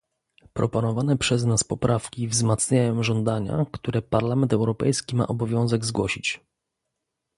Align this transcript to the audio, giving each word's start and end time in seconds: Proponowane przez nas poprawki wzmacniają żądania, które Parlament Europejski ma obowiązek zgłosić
Proponowane 0.53 1.17
przez 1.17 1.45
nas 1.45 1.63
poprawki 1.63 2.27
wzmacniają 2.27 3.03
żądania, 3.03 3.65
które 3.73 4.01
Parlament 4.01 4.53
Europejski 4.53 5.15
ma 5.15 5.27
obowiązek 5.27 5.85
zgłosić 5.85 6.39